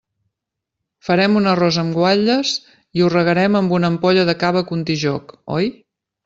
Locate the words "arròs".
1.51-1.77